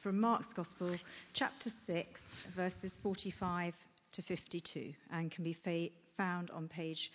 from 0.00 0.18
Mark's 0.18 0.52
Gospel, 0.54 0.96
chapter 1.34 1.68
6, 1.68 2.22
verses 2.56 2.98
45 3.02 3.74
to 4.12 4.22
52, 4.22 4.94
and 5.12 5.30
can 5.30 5.44
be 5.44 5.52
fa- 5.52 5.90
found 6.16 6.50
on 6.50 6.68
page 6.68 7.12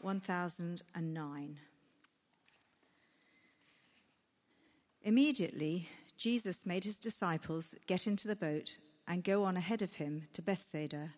1009. 0.00 1.58
Immediately, 5.02 5.88
Jesus 6.16 6.66
made 6.66 6.84
his 6.84 6.98
disciples 6.98 7.74
get 7.86 8.06
into 8.06 8.26
the 8.26 8.36
boat 8.36 8.76
and 9.06 9.22
go 9.22 9.44
on 9.44 9.56
ahead 9.56 9.80
of 9.80 9.94
him 9.94 10.26
to 10.32 10.42
Bethsaida 10.42 11.10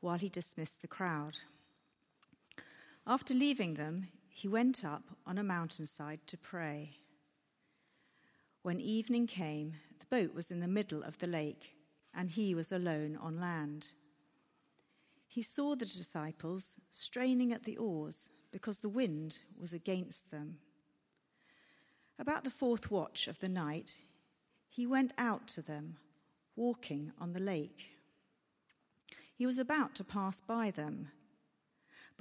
while 0.00 0.18
he 0.18 0.28
dismissed 0.28 0.80
the 0.80 0.88
crowd. 0.88 1.36
After 3.06 3.34
leaving 3.34 3.74
them, 3.74 4.08
he 4.30 4.48
went 4.48 4.82
up 4.84 5.02
on 5.26 5.36
a 5.36 5.44
mountainside 5.44 6.20
to 6.26 6.38
pray. 6.38 6.96
When 8.62 8.80
evening 8.80 9.26
came, 9.26 9.74
the 9.98 10.06
boat 10.06 10.34
was 10.34 10.50
in 10.50 10.60
the 10.60 10.68
middle 10.68 11.02
of 11.02 11.18
the 11.18 11.26
lake, 11.26 11.74
and 12.14 12.30
he 12.30 12.54
was 12.54 12.72
alone 12.72 13.16
on 13.20 13.40
land. 13.40 13.88
He 15.26 15.42
saw 15.42 15.74
the 15.74 15.86
disciples 15.86 16.76
straining 16.90 17.52
at 17.52 17.64
the 17.64 17.76
oars 17.76 18.30
because 18.50 18.78
the 18.78 18.88
wind 18.88 19.40
was 19.58 19.72
against 19.72 20.30
them. 20.30 20.58
About 22.18 22.44
the 22.44 22.50
fourth 22.50 22.90
watch 22.90 23.26
of 23.28 23.38
the 23.38 23.48
night, 23.48 24.04
he 24.68 24.86
went 24.86 25.12
out 25.18 25.48
to 25.48 25.62
them, 25.62 25.96
walking 26.54 27.12
on 27.18 27.32
the 27.32 27.40
lake. 27.40 27.96
He 29.34 29.46
was 29.46 29.58
about 29.58 29.94
to 29.96 30.04
pass 30.04 30.40
by 30.40 30.70
them 30.70 31.08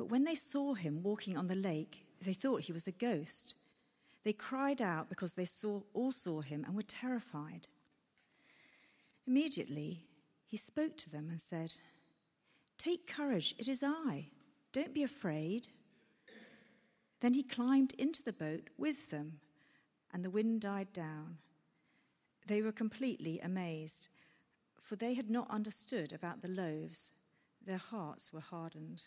but 0.02 0.10
when 0.10 0.24
they 0.24 0.36
saw 0.36 0.74
him 0.74 1.04
walking 1.04 1.38
on 1.38 1.48
the 1.48 1.56
lake, 1.56 2.06
they 2.22 2.34
thought 2.34 2.62
he 2.62 2.72
was 2.72 2.88
a 2.88 2.92
ghost. 2.92 3.56
They 4.24 4.34
cried 4.34 4.82
out 4.82 5.10
because 5.10 5.34
they 5.34 5.46
saw, 5.46 5.82
all 5.94 6.12
saw 6.12 6.42
him 6.42 6.64
and 6.64 6.76
were 6.76 6.84
terrified. 6.84 7.68
Immediately, 9.26 10.04
he 10.46 10.58
spoke 10.58 10.98
to 10.98 11.10
them 11.10 11.30
and 11.30 11.40
said, 11.40 11.74
Take 12.78 13.08
courage, 13.08 13.56
it 13.58 13.68
is 13.68 13.84
I. 13.84 14.28
Don't 14.72 14.94
be 14.94 15.04
afraid. 15.04 15.68
Then 17.20 17.34
he 17.34 17.44
climbed 17.44 17.94
into 17.94 18.24
the 18.24 18.34
boat 18.34 18.70
with 18.78 19.10
them, 19.10 19.40
and 20.14 20.24
the 20.24 20.30
wind 20.30 20.62
died 20.62 20.92
down. 20.94 21.38
They 22.48 22.62
were 22.62 22.72
completely 22.72 23.40
amazed, 23.40 24.10
for 24.82 24.96
they 24.96 25.14
had 25.14 25.30
not 25.30 25.50
understood 25.50 26.14
about 26.14 26.42
the 26.42 26.48
loaves. 26.48 27.12
Their 27.64 27.78
hearts 27.78 28.34
were 28.34 28.40
hardened. 28.42 29.04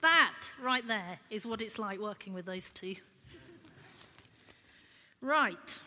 that 0.00 0.34
right 0.66 0.86
there 0.86 1.18
is 1.30 1.46
what 1.46 1.60
it's 1.62 1.78
like 1.78 2.00
working 2.00 2.34
with 2.34 2.44
those 2.44 2.70
two. 2.70 2.96
Right. 5.22 5.80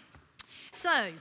So, 0.71 1.11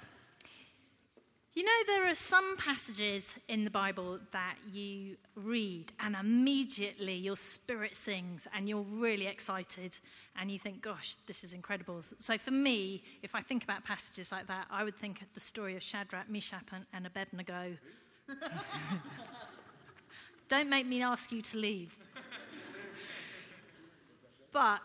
you 1.55 1.65
know, 1.65 1.73
there 1.89 2.09
are 2.09 2.15
some 2.15 2.57
passages 2.57 3.35
in 3.49 3.65
the 3.65 3.71
Bible 3.71 4.21
that 4.33 4.55
you 4.73 5.17
read 5.35 5.93
and 5.99 6.15
immediately 6.15 7.15
your 7.15 7.37
spirit 7.37 7.97
sings 7.97 8.47
and 8.55 8.69
you're 8.69 8.83
really 8.83 9.27
excited 9.27 9.99
and 10.41 10.51
you 10.51 10.59
think, 10.59 10.81
gosh, 10.81 11.17
this 11.27 11.43
is 11.43 11.53
incredible. 11.53 12.03
So, 12.21 12.39
for 12.39 12.53
me, 12.53 13.03
if 13.23 13.35
I 13.35 13.43
think 13.43 13.65
about 13.65 13.85
passages 13.85 14.31
like 14.31 14.47
that, 14.47 14.67
I 14.71 14.85
would 14.85 14.97
think 14.97 15.21
of 15.21 15.27
the 15.35 15.41
story 15.41 15.77
of 15.77 15.83
Shadrach, 15.83 16.31
Meshach, 16.31 16.63
and 16.93 17.07
Abednego. 17.07 17.77
Don't 20.49 20.71
make 20.71 20.87
me 20.87 21.03
ask 21.03 21.31
you 21.31 21.43
to 21.43 21.59
leave. 21.59 21.99
But 24.53 24.81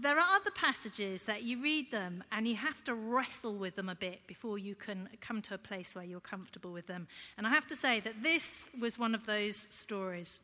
there 0.00 0.16
are 0.16 0.36
other 0.36 0.52
passages 0.52 1.24
that 1.24 1.42
you 1.42 1.60
read 1.60 1.90
them 1.90 2.22
and 2.30 2.46
you 2.46 2.54
have 2.54 2.84
to 2.84 2.94
wrestle 2.94 3.54
with 3.54 3.74
them 3.74 3.88
a 3.88 3.96
bit 3.96 4.20
before 4.28 4.56
you 4.56 4.76
can 4.76 5.08
come 5.20 5.42
to 5.42 5.54
a 5.54 5.58
place 5.58 5.94
where 5.94 6.04
you're 6.04 6.20
comfortable 6.20 6.72
with 6.72 6.86
them. 6.86 7.08
And 7.36 7.46
I 7.46 7.50
have 7.50 7.66
to 7.66 7.76
say 7.76 7.98
that 8.00 8.22
this 8.22 8.68
was 8.80 8.96
one 8.96 9.14
of 9.14 9.26
those 9.26 9.66
stories. 9.70 10.40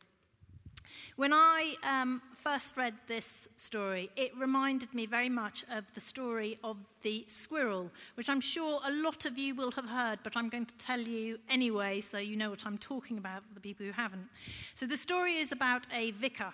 When 1.15 1.31
I 1.33 1.75
um, 1.83 2.21
first 2.37 2.75
read 2.75 2.93
this 3.07 3.47
story, 3.55 4.09
it 4.17 4.37
reminded 4.37 4.93
me 4.93 5.05
very 5.05 5.29
much 5.29 5.63
of 5.71 5.85
the 5.93 6.01
story 6.01 6.59
of 6.63 6.77
the 7.01 7.23
squirrel, 7.27 7.89
which 8.15 8.29
I'm 8.29 8.41
sure 8.41 8.81
a 8.85 8.91
lot 8.91 9.25
of 9.25 9.37
you 9.37 9.55
will 9.55 9.71
have 9.71 9.85
heard, 9.85 10.19
but 10.23 10.35
I'm 10.35 10.49
going 10.49 10.65
to 10.65 10.75
tell 10.75 10.99
you 10.99 11.39
anyway 11.49 12.01
so 12.01 12.17
you 12.17 12.35
know 12.35 12.49
what 12.49 12.65
I'm 12.65 12.77
talking 12.77 13.17
about 13.17 13.47
for 13.47 13.53
the 13.53 13.61
people 13.61 13.85
who 13.85 13.93
haven't. 13.93 14.27
So 14.73 14.85
the 14.85 14.97
story 14.97 15.37
is 15.37 15.51
about 15.51 15.87
a 15.93 16.11
vicar 16.11 16.53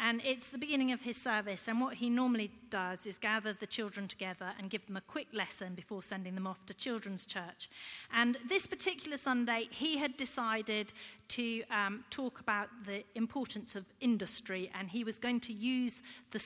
and 0.00 0.20
it's 0.24 0.48
the 0.48 0.58
beginning 0.58 0.92
of 0.92 1.02
his 1.02 1.16
service. 1.16 1.68
And 1.68 1.80
what 1.80 1.94
he 1.94 2.08
normally 2.08 2.50
does 2.70 3.06
is 3.06 3.18
gather 3.18 3.52
the 3.52 3.66
children 3.66 4.08
together 4.08 4.52
and 4.58 4.70
give 4.70 4.86
them 4.86 4.96
a 4.96 5.00
quick 5.00 5.28
lesson 5.32 5.74
before 5.74 6.02
sending 6.02 6.34
them 6.34 6.46
off 6.46 6.64
to 6.66 6.74
children's 6.74 7.26
church. 7.26 7.68
And 8.12 8.38
this 8.48 8.66
particular 8.66 9.16
Sunday, 9.16 9.68
he 9.70 9.98
had 9.98 10.16
decided 10.16 10.92
to 11.28 11.62
um, 11.70 12.04
talk 12.10 12.40
about 12.40 12.68
the 12.86 13.04
importance 13.14 13.74
of 13.74 13.84
industry, 14.00 14.70
and 14.78 14.88
he 14.88 15.04
was 15.04 15.18
going 15.18 15.40
to 15.40 15.52
use 15.52 16.02
the 16.30 16.38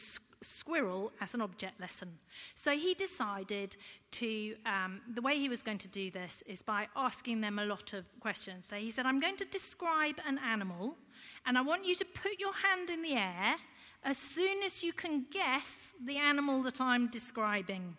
squirrel 0.42 1.12
as 1.20 1.34
an 1.34 1.40
object 1.40 1.80
lesson. 1.80 2.18
So 2.54 2.72
he 2.72 2.94
decided 2.94 3.76
to, 4.12 4.56
um, 4.66 5.00
the 5.14 5.22
way 5.22 5.38
he 5.38 5.48
was 5.48 5.62
going 5.62 5.78
to 5.78 5.88
do 5.88 6.10
this 6.10 6.42
is 6.46 6.62
by 6.62 6.88
asking 6.96 7.40
them 7.40 7.58
a 7.58 7.64
lot 7.64 7.92
of 7.92 8.04
questions. 8.20 8.66
So 8.66 8.76
he 8.76 8.90
said, 8.90 9.06
I'm 9.06 9.20
going 9.20 9.36
to 9.36 9.44
describe 9.44 10.16
an 10.26 10.38
animal 10.38 10.96
and 11.44 11.58
I 11.58 11.60
want 11.60 11.84
you 11.84 11.94
to 11.96 12.04
put 12.04 12.38
your 12.38 12.52
hand 12.52 12.90
in 12.90 13.02
the 13.02 13.14
air 13.14 13.56
as 14.04 14.18
soon 14.18 14.62
as 14.62 14.82
you 14.82 14.92
can 14.92 15.26
guess 15.30 15.92
the 16.04 16.16
animal 16.16 16.62
that 16.62 16.80
I'm 16.80 17.08
describing. 17.08 17.96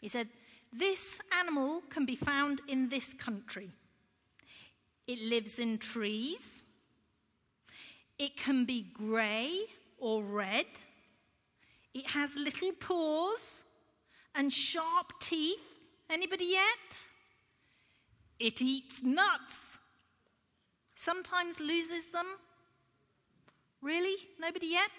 He 0.00 0.08
said, 0.08 0.28
This 0.72 1.20
animal 1.38 1.82
can 1.88 2.04
be 2.06 2.16
found 2.16 2.60
in 2.68 2.88
this 2.88 3.14
country. 3.14 3.70
It 5.06 5.20
lives 5.20 5.58
in 5.58 5.78
trees. 5.78 6.64
It 8.18 8.36
can 8.36 8.64
be 8.64 8.86
grey 8.92 9.60
or 9.98 10.22
red. 10.22 10.66
It 11.94 12.06
has 12.08 12.34
little 12.36 12.72
paws 12.72 13.64
and 14.34 14.52
sharp 14.52 15.12
teeth. 15.20 15.58
Anybody 16.08 16.46
yet? 16.46 16.98
It 18.38 18.60
eats 18.62 19.02
nuts 19.02 19.78
sometimes 21.02 21.58
loses 21.58 22.10
them? 22.10 22.26
Really? 23.80 24.16
Nobody 24.38 24.68
yet? 24.68 24.90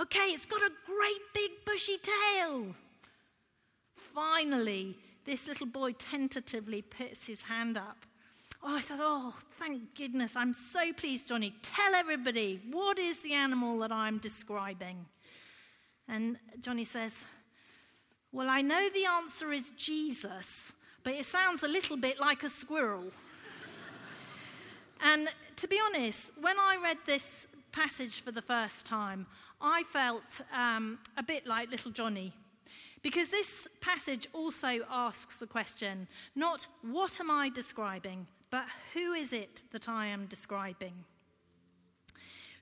Okay, 0.00 0.28
it's 0.30 0.46
got 0.46 0.62
a 0.62 0.70
great 0.86 1.22
big 1.34 1.50
bushy 1.66 1.98
tail. 1.98 2.66
Finally, 4.14 4.96
this 5.24 5.48
little 5.48 5.66
boy 5.66 5.92
tentatively 5.92 6.82
puts 6.82 7.26
his 7.26 7.42
hand 7.42 7.76
up. 7.76 7.98
Oh, 8.62 8.76
I 8.76 8.80
said, 8.80 8.98
Oh, 9.00 9.34
thank 9.58 9.94
goodness. 9.96 10.36
I'm 10.36 10.54
so 10.54 10.92
pleased, 10.92 11.28
Johnny. 11.28 11.52
Tell 11.62 11.94
everybody, 11.94 12.60
what 12.70 12.98
is 12.98 13.20
the 13.20 13.34
animal 13.34 13.78
that 13.80 13.92
I'm 13.92 14.18
describing? 14.18 15.04
And 16.06 16.38
Johnny 16.60 16.84
says, 16.84 17.24
Well, 18.30 18.48
I 18.48 18.62
know 18.62 18.88
the 18.94 19.06
answer 19.06 19.52
is 19.52 19.72
Jesus, 19.76 20.72
but 21.02 21.14
it 21.14 21.26
sounds 21.26 21.64
a 21.64 21.68
little 21.68 21.96
bit 21.96 22.20
like 22.20 22.44
a 22.44 22.50
squirrel. 22.50 23.12
And 25.00 25.28
to 25.56 25.68
be 25.68 25.80
honest, 25.84 26.32
when 26.40 26.58
I 26.58 26.78
read 26.82 26.98
this 27.06 27.46
passage 27.72 28.20
for 28.22 28.32
the 28.32 28.42
first 28.42 28.86
time, 28.86 29.26
I 29.60 29.82
felt 29.84 30.40
um, 30.54 30.98
a 31.16 31.22
bit 31.22 31.46
like 31.46 31.70
little 31.70 31.90
Johnny. 31.90 32.32
Because 33.02 33.30
this 33.30 33.68
passage 33.80 34.28
also 34.32 34.80
asks 34.90 35.38
the 35.38 35.46
question 35.46 36.08
not 36.34 36.66
what 36.82 37.20
am 37.20 37.30
I 37.30 37.48
describing, 37.48 38.26
but 38.50 38.64
who 38.92 39.12
is 39.12 39.32
it 39.32 39.62
that 39.72 39.88
I 39.88 40.06
am 40.06 40.26
describing? 40.26 41.04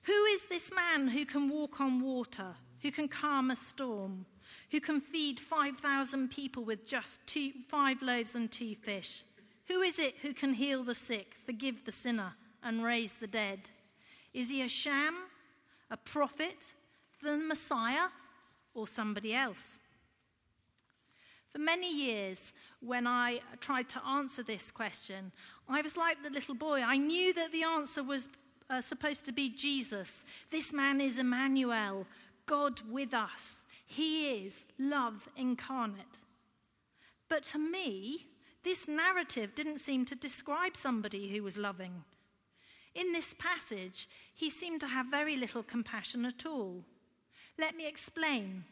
Who 0.03 0.25
is 0.25 0.45
this 0.45 0.71
man 0.73 1.07
who 1.07 1.25
can 1.25 1.49
walk 1.49 1.81
on 1.81 2.01
water, 2.01 2.55
who 2.81 2.91
can 2.91 3.07
calm 3.07 3.51
a 3.51 3.55
storm, 3.55 4.25
who 4.71 4.79
can 4.79 5.01
feed 5.01 5.39
5,000 5.39 6.29
people 6.29 6.63
with 6.63 6.85
just 6.85 7.19
two, 7.25 7.51
five 7.67 8.01
loaves 8.01 8.35
and 8.35 8.51
two 8.51 8.75
fish? 8.75 9.23
Who 9.67 9.81
is 9.81 9.99
it 9.99 10.15
who 10.21 10.33
can 10.33 10.53
heal 10.53 10.83
the 10.83 10.95
sick, 10.95 11.35
forgive 11.45 11.85
the 11.85 11.91
sinner, 11.91 12.33
and 12.63 12.83
raise 12.83 13.13
the 13.13 13.27
dead? 13.27 13.59
Is 14.33 14.49
he 14.49 14.61
a 14.61 14.69
sham, 14.69 15.15
a 15.91 15.97
prophet, 15.97 16.65
the 17.21 17.37
Messiah, 17.37 18.07
or 18.73 18.87
somebody 18.87 19.33
else? 19.33 19.79
For 21.51 21.59
many 21.59 21.91
years, 21.91 22.53
when 22.81 23.07
I 23.07 23.41
tried 23.59 23.89
to 23.89 24.05
answer 24.05 24.43
this 24.43 24.71
question, 24.71 25.31
I 25.67 25.81
was 25.81 25.97
like 25.97 26.21
the 26.21 26.29
little 26.29 26.55
boy. 26.55 26.81
I 26.81 26.97
knew 26.97 27.33
that 27.33 27.51
the 27.51 27.63
answer 27.63 28.03
was 28.03 28.29
uh, 28.69 28.81
supposed 28.81 29.25
to 29.25 29.31
be 29.31 29.49
Jesus. 29.49 30.23
This 30.51 30.71
man 30.71 31.01
is 31.01 31.17
Emmanuel, 31.17 32.05
God 32.45 32.81
with 32.89 33.13
us. 33.13 33.65
He 33.85 34.45
is 34.45 34.65
love 34.77 35.27
incarnate. 35.35 36.19
But 37.29 37.45
to 37.45 37.57
me, 37.57 38.27
this 38.67 38.85
narrative 38.85 39.55
didn't 39.55 39.79
seem 39.79 40.03
to 40.03 40.13
describe 40.13 40.75
somebody 40.75 41.29
who 41.29 41.41
was 41.41 41.57
loving. 41.57 42.03
In 42.93 43.13
this 43.13 43.33
passage, 43.39 44.09
he 44.35 44.49
seemed 44.49 44.81
to 44.81 44.87
have 44.87 45.05
very 45.05 45.37
little 45.37 45.63
compassion 45.63 46.25
at 46.25 46.45
all. 46.45 46.83
Let 47.57 47.77
me 47.77 47.87
explain. 47.87 48.65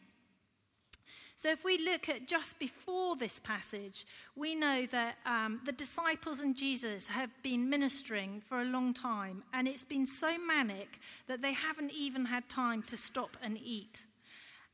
So, 1.38 1.50
if 1.50 1.64
we 1.64 1.78
look 1.78 2.10
at 2.10 2.28
just 2.28 2.58
before 2.58 3.16
this 3.16 3.38
passage, 3.38 4.06
we 4.34 4.54
know 4.54 4.84
that 4.90 5.16
um, 5.24 5.60
the 5.64 5.72
disciples 5.72 6.40
and 6.40 6.54
Jesus 6.54 7.08
have 7.08 7.30
been 7.42 7.70
ministering 7.70 8.42
for 8.46 8.60
a 8.60 8.64
long 8.64 8.92
time, 8.92 9.44
and 9.54 9.66
it's 9.66 9.84
been 9.84 10.06
so 10.06 10.36
manic 10.38 11.00
that 11.26 11.40
they 11.40 11.54
haven't 11.54 11.92
even 11.92 12.26
had 12.26 12.50
time 12.50 12.82
to 12.82 12.98
stop 12.98 13.38
and 13.42 13.58
eat. 13.64 14.04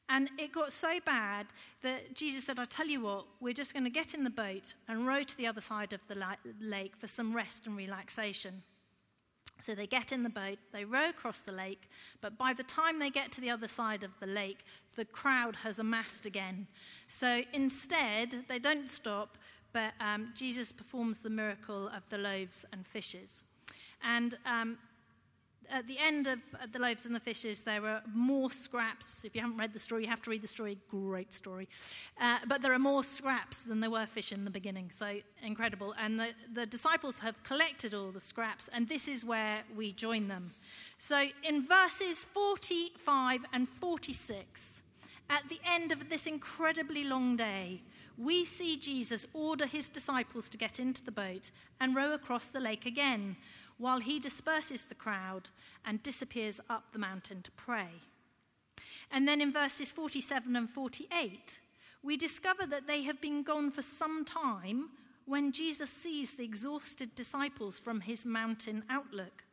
And 0.08 0.31
it 0.38 0.52
got 0.52 0.72
so 0.72 0.99
bad 1.04 1.46
that 1.82 2.14
Jesus 2.14 2.44
said, 2.44 2.58
I 2.58 2.64
tell 2.66 2.87
you 2.87 3.00
what, 3.00 3.26
we're 3.40 3.54
just 3.54 3.72
going 3.72 3.84
to 3.84 3.90
get 3.90 4.14
in 4.14 4.25
the 4.25 4.31
boat 4.31 4.75
and 4.88 5.06
row 5.06 5.22
to 5.22 5.37
the 5.37 5.46
other 5.46 5.60
side 5.60 5.93
of 5.93 6.00
the 6.08 6.16
lake 6.60 6.96
for 6.96 7.06
some 7.06 7.34
rest 7.34 7.66
and 7.66 7.76
relaxation. 7.76 8.62
So 9.60 9.76
they 9.76 9.87
get 9.87 10.10
in 10.10 10.25
the 10.25 10.28
boat, 10.28 10.58
they 10.72 10.84
row 10.84 11.08
across 11.08 11.40
the 11.40 11.52
lake, 11.52 11.88
but 12.20 12.37
by 12.37 12.52
the 12.52 12.64
time 12.64 12.99
they 12.99 13.10
get 13.10 13.31
to 13.32 13.40
the 13.40 13.50
other 13.50 13.69
side 13.69 14.02
of 14.02 14.10
the 14.19 14.26
lake, 14.26 14.64
the 14.96 15.04
crowd 15.04 15.54
has 15.56 15.78
amassed 15.78 16.26
again. 16.26 16.66
So 17.06 17.43
instead, 17.52 18.44
they 18.48 18.58
don't 18.58 18.90
stop, 18.90 19.38
but 19.72 19.93
um, 20.00 20.32
Jesus 20.34 20.72
performs 20.72 21.20
the 21.20 21.31
miracle 21.31 21.87
of 21.88 22.02
the 22.10 22.19
loaves 22.19 22.64
and 22.72 22.84
fishes. 22.84 23.44
And 24.02 24.37
um, 24.44 24.78
at 25.72 25.86
the 25.86 25.98
end 25.98 26.26
of 26.26 26.38
the 26.70 26.78
loaves 26.78 27.06
and 27.06 27.14
the 27.14 27.20
fishes, 27.20 27.62
there 27.62 27.80
were 27.80 28.02
more 28.14 28.50
scraps. 28.50 29.22
If 29.24 29.34
you 29.34 29.40
haven't 29.40 29.56
read 29.56 29.72
the 29.72 29.78
story, 29.78 30.04
you 30.04 30.10
have 30.10 30.22
to 30.22 30.30
read 30.30 30.42
the 30.42 30.46
story. 30.48 30.76
Great 30.90 31.32
story. 31.32 31.69
Uh, 32.20 32.38
but 32.46 32.60
there 32.60 32.74
are 32.74 32.78
more 32.78 33.02
scraps 33.02 33.64
than 33.64 33.80
there 33.80 33.90
were 33.90 34.04
fish 34.04 34.32
in 34.32 34.44
the 34.44 34.50
beginning. 34.50 34.90
So 34.92 35.19
incredible. 35.42 35.94
And 35.98 36.20
the, 36.20 36.28
the 36.52 36.66
disciples 36.66 37.19
have 37.20 37.42
collected 37.42 37.94
all 37.94 38.10
the 38.10 38.20
scraps, 38.20 38.69
and 38.72 38.86
this 38.86 39.08
is 39.08 39.24
where 39.24 39.62
we 39.74 39.92
join 39.92 40.28
them. 40.28 40.52
So 40.98 41.26
in 41.42 41.66
verses 41.66 42.24
45 42.34 43.40
and 43.54 43.66
46, 43.66 44.82
at 45.30 45.48
the 45.48 45.60
end 45.66 45.90
of 45.90 46.10
this 46.10 46.26
incredibly 46.26 47.04
long 47.04 47.36
day, 47.36 47.80
we 48.19 48.44
see 48.44 48.76
Jesus 48.76 49.26
order 49.32 49.66
his 49.66 49.88
disciples 49.88 50.50
to 50.50 50.58
get 50.58 50.78
into 50.78 51.02
the 51.02 51.10
boat 51.10 51.50
and 51.80 51.96
row 51.96 52.12
across 52.12 52.46
the 52.46 52.60
lake 52.60 52.84
again 52.84 53.36
while 53.78 54.00
he 54.00 54.19
disperses 54.19 54.84
the 54.84 54.94
crowd 54.94 55.50
and 55.84 56.02
disappears 56.02 56.60
up 56.70 56.84
the 56.92 56.98
mountain 56.98 57.42
to 57.42 57.50
pray. 57.52 57.88
And 59.10 59.28
then 59.28 59.40
in 59.40 59.52
verses 59.52 59.90
47 59.90 60.56
and 60.56 60.70
48, 60.70 61.58
we 62.02 62.16
discover 62.16 62.66
that 62.66 62.86
they 62.86 63.02
have 63.02 63.20
been 63.20 63.42
gone 63.42 63.70
for 63.70 63.82
some 63.82 64.24
time 64.24 64.90
when 65.26 65.52
Jesus 65.52 65.90
sees 65.90 66.34
the 66.34 66.44
exhausted 66.44 67.14
disciples 67.14 67.78
from 67.78 68.00
his 68.00 68.26
mountain 68.26 68.82
outlook. 68.90 69.44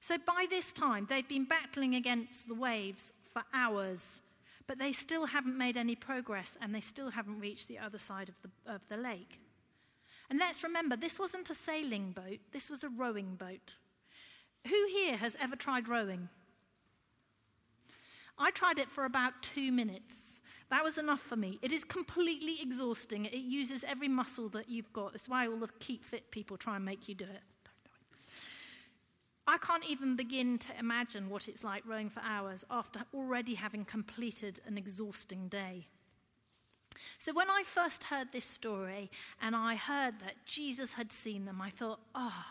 So 0.00 0.16
by 0.18 0.46
this 0.48 0.72
time, 0.72 1.06
they've 1.08 1.28
been 1.28 1.44
battling 1.44 1.94
against 1.96 2.46
the 2.46 2.54
waves 2.54 3.12
for 3.24 3.42
hours, 3.52 4.20
but 4.66 4.78
they 4.78 4.92
still 4.92 5.26
haven't 5.26 5.58
made 5.58 5.76
any 5.76 5.96
progress 5.96 6.56
and 6.60 6.74
they 6.74 6.80
still 6.80 7.10
haven't 7.10 7.40
reached 7.40 7.66
the 7.66 7.78
other 7.78 7.98
side 7.98 8.28
of 8.28 8.34
the, 8.42 8.72
of 8.72 8.80
the 8.88 8.96
lake. 8.96 9.40
And 10.30 10.38
let's 10.38 10.62
remember, 10.62 10.96
this 10.96 11.18
wasn't 11.18 11.50
a 11.50 11.54
sailing 11.54 12.12
boat, 12.12 12.38
this 12.52 12.68
was 12.68 12.84
a 12.84 12.88
rowing 12.88 13.34
boat. 13.36 13.74
Who 14.66 14.86
here 14.92 15.16
has 15.16 15.36
ever 15.40 15.56
tried 15.56 15.88
rowing? 15.88 16.28
I 18.38 18.50
tried 18.50 18.78
it 18.78 18.88
for 18.88 19.04
about 19.04 19.42
two 19.42 19.72
minutes. 19.72 20.40
That 20.70 20.84
was 20.84 20.98
enough 20.98 21.20
for 21.20 21.36
me. 21.36 21.58
It 21.62 21.72
is 21.72 21.82
completely 21.82 22.58
exhausting. 22.60 23.24
It 23.24 23.34
uses 23.36 23.84
every 23.84 24.08
muscle 24.08 24.50
that 24.50 24.68
you've 24.68 24.92
got. 24.92 25.12
That's 25.12 25.28
why 25.28 25.46
all 25.46 25.58
the 25.58 25.68
keep 25.80 26.04
fit 26.04 26.30
people 26.30 26.56
try 26.56 26.76
and 26.76 26.84
make 26.84 27.08
you 27.08 27.14
do 27.14 27.24
it. 27.24 27.42
I 29.46 29.56
can't 29.56 29.88
even 29.88 30.14
begin 30.14 30.58
to 30.58 30.78
imagine 30.78 31.30
what 31.30 31.48
it's 31.48 31.64
like 31.64 31.82
rowing 31.86 32.10
for 32.10 32.20
hours 32.20 32.66
after 32.70 33.00
already 33.14 33.54
having 33.54 33.86
completed 33.86 34.60
an 34.66 34.76
exhausting 34.76 35.48
day. 35.48 35.86
So 37.18 37.32
when 37.32 37.50
I 37.50 37.62
first 37.64 38.04
heard 38.04 38.32
this 38.32 38.44
story 38.44 39.10
and 39.40 39.54
I 39.56 39.74
heard 39.76 40.14
that 40.20 40.34
Jesus 40.46 40.94
had 40.94 41.12
seen 41.12 41.44
them, 41.44 41.60
I 41.60 41.70
thought, 41.70 42.00
oh, 42.14 42.44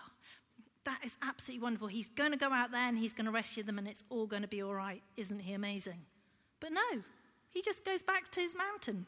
that 0.86 1.00
is 1.04 1.18
absolutely 1.22 1.64
wonderful. 1.64 1.88
He's 1.88 2.10
going 2.10 2.32
to 2.32 2.38
go 2.38 2.52
out 2.52 2.72
there 2.72 2.88
and 2.88 2.98
he's 2.98 3.14
going 3.14 3.26
to 3.26 3.32
rescue 3.32 3.64
them 3.64 3.78
and 3.78 3.88
it's 3.88 4.04
all 4.10 4.26
going 4.26 4.42
to 4.42 4.48
be 4.48 4.64
all 4.64 4.74
right. 4.74 5.02
Isn't 5.18 5.40
he 5.40 5.54
amazing? 5.54 6.02
But 6.60 6.72
no, 6.72 7.04
he 7.50 7.62
just 7.62 7.86
goes 7.86 8.04
back 8.04 8.32
to 8.32 8.40
his 8.40 8.56
mountain 8.56 9.06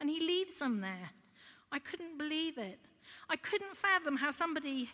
and 0.00 0.08
he 0.08 0.20
leaves 0.20 0.58
them 0.58 0.80
there. 0.80 1.10
I 1.70 1.78
couldn't 1.78 2.18
believe 2.18 2.58
it. 2.58 2.78
I 3.28 3.36
couldn't 3.36 3.76
fathom 3.76 4.16
how 4.16 4.30
somebody 4.30 4.90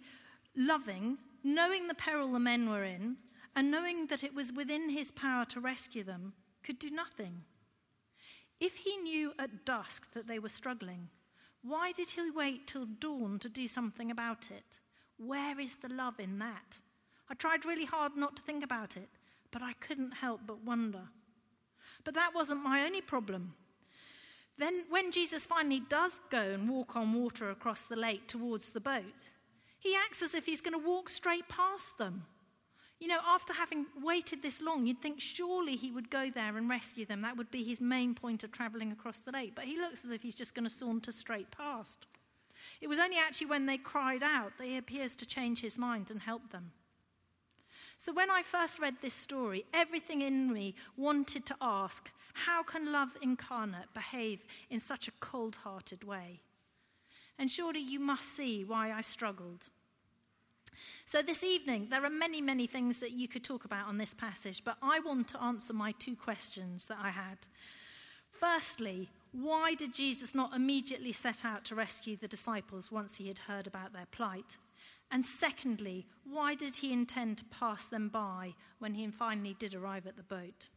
loving, 0.56 1.18
knowing 1.42 1.88
the 1.88 1.94
peril 1.94 2.32
the 2.32 2.40
men 2.40 2.68
were 2.68 2.84
in, 2.84 3.16
and 3.54 3.70
knowing 3.70 4.06
that 4.08 4.22
it 4.22 4.34
was 4.34 4.52
within 4.52 4.90
his 4.90 5.10
power 5.10 5.44
to 5.46 5.60
rescue 5.60 6.04
them, 6.04 6.32
could 6.62 6.78
do 6.78 6.90
nothing. 6.90 7.42
If 8.60 8.74
he 8.74 8.96
knew 8.96 9.32
at 9.38 9.64
dusk 9.64 10.12
that 10.12 10.26
they 10.26 10.38
were 10.38 10.48
struggling, 10.48 11.08
why 11.62 11.92
did 11.92 12.10
he 12.10 12.30
wait 12.30 12.66
till 12.66 12.86
dawn 12.86 13.38
to 13.40 13.48
do 13.48 13.68
something 13.68 14.10
about 14.10 14.50
it? 14.50 14.78
Where 15.16 15.58
is 15.58 15.76
the 15.76 15.88
love 15.88 16.18
in 16.18 16.38
that? 16.38 16.78
I 17.30 17.34
tried 17.34 17.64
really 17.64 17.84
hard 17.84 18.16
not 18.16 18.36
to 18.36 18.42
think 18.42 18.64
about 18.64 18.96
it, 18.96 19.08
but 19.50 19.62
I 19.62 19.74
couldn't 19.74 20.12
help 20.12 20.40
but 20.46 20.64
wonder. 20.64 21.08
But 22.04 22.14
that 22.14 22.34
wasn't 22.34 22.62
my 22.62 22.84
only 22.84 23.00
problem. 23.00 23.54
Then, 24.56 24.84
when 24.88 25.12
Jesus 25.12 25.46
finally 25.46 25.80
does 25.80 26.20
go 26.30 26.40
and 26.40 26.68
walk 26.68 26.96
on 26.96 27.12
water 27.14 27.50
across 27.50 27.82
the 27.84 27.96
lake 27.96 28.26
towards 28.26 28.70
the 28.70 28.80
boat, 28.80 29.04
he 29.78 29.94
acts 29.94 30.22
as 30.22 30.34
if 30.34 30.46
he's 30.46 30.60
going 30.60 30.72
to 30.72 30.86
walk 30.86 31.08
straight 31.08 31.48
past 31.48 31.98
them. 31.98 32.24
You 33.00 33.06
know, 33.06 33.20
after 33.24 33.52
having 33.52 33.86
waited 34.02 34.42
this 34.42 34.60
long, 34.60 34.86
you'd 34.86 35.00
think 35.00 35.20
surely 35.20 35.76
he 35.76 35.92
would 35.92 36.10
go 36.10 36.30
there 36.30 36.56
and 36.56 36.68
rescue 36.68 37.06
them. 37.06 37.22
That 37.22 37.36
would 37.36 37.50
be 37.50 37.62
his 37.62 37.80
main 37.80 38.14
point 38.14 38.42
of 38.42 38.50
travelling 38.50 38.90
across 38.90 39.20
the 39.20 39.30
lake. 39.30 39.52
But 39.54 39.66
he 39.66 39.76
looks 39.76 40.04
as 40.04 40.10
if 40.10 40.22
he's 40.22 40.34
just 40.34 40.54
going 40.54 40.64
to 40.64 40.70
saunter 40.70 41.12
straight 41.12 41.50
past. 41.52 42.06
It 42.80 42.88
was 42.88 42.98
only 42.98 43.16
actually 43.16 43.46
when 43.46 43.66
they 43.66 43.78
cried 43.78 44.22
out 44.22 44.52
that 44.58 44.66
he 44.66 44.76
appears 44.76 45.14
to 45.16 45.26
change 45.26 45.60
his 45.60 45.78
mind 45.78 46.10
and 46.10 46.20
help 46.20 46.50
them. 46.50 46.72
So 47.98 48.12
when 48.12 48.30
I 48.30 48.42
first 48.42 48.78
read 48.78 48.96
this 49.00 49.14
story, 49.14 49.64
everything 49.74 50.22
in 50.22 50.52
me 50.52 50.74
wanted 50.96 51.46
to 51.46 51.56
ask 51.60 52.10
how 52.32 52.62
can 52.62 52.92
love 52.92 53.16
incarnate 53.20 53.92
behave 53.94 54.44
in 54.70 54.78
such 54.78 55.08
a 55.08 55.12
cold 55.20 55.56
hearted 55.56 56.04
way? 56.04 56.40
And 57.38 57.50
surely 57.50 57.80
you 57.80 57.98
must 57.98 58.28
see 58.28 58.64
why 58.64 58.92
I 58.92 59.00
struggled. 59.00 59.68
So, 61.04 61.22
this 61.22 61.42
evening, 61.42 61.88
there 61.90 62.04
are 62.04 62.10
many, 62.10 62.40
many 62.40 62.66
things 62.66 63.00
that 63.00 63.12
you 63.12 63.28
could 63.28 63.44
talk 63.44 63.64
about 63.64 63.86
on 63.86 63.98
this 63.98 64.14
passage, 64.14 64.62
but 64.64 64.76
I 64.82 65.00
want 65.00 65.28
to 65.28 65.42
answer 65.42 65.72
my 65.72 65.92
two 65.92 66.16
questions 66.16 66.86
that 66.86 66.98
I 67.00 67.10
had. 67.10 67.38
Firstly, 68.30 69.08
why 69.32 69.74
did 69.74 69.92
Jesus 69.92 70.34
not 70.34 70.54
immediately 70.54 71.12
set 71.12 71.44
out 71.44 71.64
to 71.66 71.74
rescue 71.74 72.16
the 72.16 72.28
disciples 72.28 72.92
once 72.92 73.16
he 73.16 73.28
had 73.28 73.38
heard 73.40 73.66
about 73.66 73.92
their 73.92 74.06
plight? 74.10 74.56
And 75.10 75.24
secondly, 75.24 76.06
why 76.24 76.54
did 76.54 76.76
he 76.76 76.92
intend 76.92 77.38
to 77.38 77.44
pass 77.46 77.86
them 77.86 78.08
by 78.08 78.54
when 78.78 78.94
he 78.94 79.08
finally 79.08 79.56
did 79.58 79.74
arrive 79.74 80.06
at 80.06 80.16
the 80.16 80.22
boat? 80.22 80.68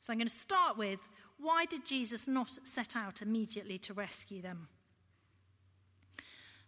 So 0.00 0.12
I'm 0.12 0.18
going 0.18 0.28
to 0.28 0.34
start 0.34 0.76
with 0.76 1.00
why 1.38 1.64
did 1.64 1.84
Jesus 1.84 2.28
not 2.28 2.50
set 2.64 2.96
out 2.96 3.22
immediately 3.22 3.78
to 3.78 3.94
rescue 3.94 4.42
them? 4.42 4.68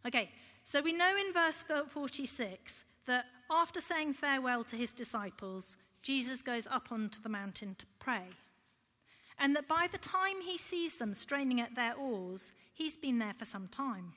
Okay, 0.07 0.31
so 0.65 0.81
we 0.81 0.93
know 0.93 1.17
in 1.17 1.33
verse 1.33 1.65
46 1.89 2.85
that 3.07 3.27
after 3.51 3.81
saying 3.81 4.15
farewell 4.15 4.65
to 4.65 4.77
his 4.77 4.93
disciples, 4.93 5.77
Jesus 6.03 6.43
goes 6.43 6.67
up 6.67 6.93
onto 6.93 7.21
the 7.21 7.29
mountain 7.29 7.75
to 7.79 7.87
pray. 7.99 8.29
And 9.39 9.57
that 9.57 9.69
by 9.69 9.89
the 9.91 9.99
time 9.99 10.41
he 10.43 10.59
sees 10.59 10.99
them 10.99 11.15
straining 11.15 11.61
at 11.61 11.75
their 11.75 11.95
oars, 11.95 12.53
he's 12.73 12.97
been 12.97 13.19
there 13.19 13.35
for 13.39 13.47
some 13.47 13.69
time. 13.69 14.13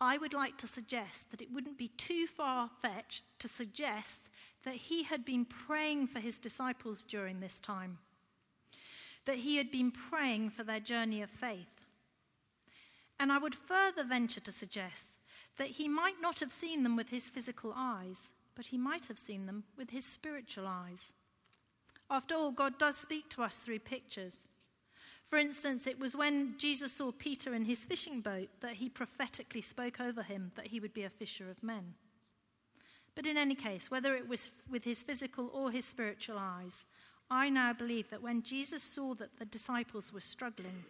I 0.00 0.18
would 0.18 0.34
like 0.34 0.58
to 0.58 0.66
suggest 0.66 1.30
that 1.30 1.40
it 1.40 1.52
wouldn't 1.52 1.78
be 1.78 1.88
too 1.88 2.26
far 2.26 2.70
fetched 2.82 3.24
to 3.40 3.48
suggest 3.48 4.28
that 4.64 4.74
he 4.74 5.04
had 5.04 5.24
been 5.24 5.44
praying 5.44 6.08
for 6.08 6.20
his 6.20 6.38
disciples 6.38 7.04
during 7.04 7.40
this 7.40 7.60
time, 7.60 7.98
that 9.24 9.38
he 9.38 9.56
had 9.56 9.70
been 9.70 9.90
praying 9.90 10.50
for 10.50 10.64
their 10.64 10.80
journey 10.80 11.22
of 11.22 11.30
faith. 11.30 11.83
And 13.18 13.32
I 13.32 13.38
would 13.38 13.54
further 13.54 14.04
venture 14.04 14.40
to 14.40 14.52
suggest 14.52 15.14
that 15.56 15.68
he 15.68 15.88
might 15.88 16.20
not 16.20 16.40
have 16.40 16.52
seen 16.52 16.82
them 16.82 16.96
with 16.96 17.10
his 17.10 17.28
physical 17.28 17.72
eyes, 17.76 18.28
but 18.54 18.66
he 18.66 18.78
might 18.78 19.06
have 19.06 19.18
seen 19.18 19.46
them 19.46 19.64
with 19.76 19.90
his 19.90 20.04
spiritual 20.04 20.66
eyes. 20.66 21.12
After 22.10 22.34
all, 22.34 22.50
God 22.50 22.78
does 22.78 22.96
speak 22.96 23.28
to 23.30 23.42
us 23.42 23.58
through 23.58 23.78
pictures. 23.80 24.46
For 25.28 25.38
instance, 25.38 25.86
it 25.86 25.98
was 25.98 26.14
when 26.14 26.54
Jesus 26.58 26.92
saw 26.92 27.12
Peter 27.12 27.54
in 27.54 27.64
his 27.64 27.84
fishing 27.84 28.20
boat 28.20 28.48
that 28.60 28.74
he 28.74 28.88
prophetically 28.88 29.62
spoke 29.62 30.00
over 30.00 30.22
him 30.22 30.52
that 30.54 30.68
he 30.68 30.80
would 30.80 30.92
be 30.92 31.04
a 31.04 31.10
fisher 31.10 31.50
of 31.50 31.62
men. 31.62 31.94
But 33.14 33.26
in 33.26 33.36
any 33.36 33.54
case, 33.54 33.90
whether 33.90 34.14
it 34.14 34.28
was 34.28 34.50
with 34.70 34.84
his 34.84 35.02
physical 35.02 35.50
or 35.54 35.70
his 35.70 35.84
spiritual 35.84 36.36
eyes, 36.38 36.84
I 37.30 37.48
now 37.48 37.72
believe 37.72 38.10
that 38.10 38.22
when 38.22 38.42
Jesus 38.42 38.82
saw 38.82 39.14
that 39.14 39.38
the 39.38 39.44
disciples 39.44 40.12
were 40.12 40.20
struggling, 40.20 40.84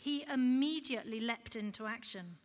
he 0.00 0.24
immediately 0.32 1.20
leapt 1.20 1.54
into 1.54 1.86
action. 1.86 2.36